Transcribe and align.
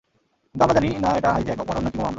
কিন্তু 0.49 0.63
আমরা 0.65 0.75
জানি 0.77 0.89
না 1.05 1.09
এটা 1.19 1.29
হাইজ্যাক, 1.35 1.57
অপহরণ 1.63 1.81
না 1.83 1.89
কি 1.91 1.97
বোমা 1.97 1.99
হামলা। 2.01 2.09